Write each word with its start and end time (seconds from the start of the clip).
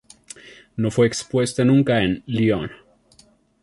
No 0.77 0.89
fue 0.89 1.05
expuesta 1.05 1.63
nunca 1.63 2.01
en 2.01 2.23
Lyon. 2.25 2.71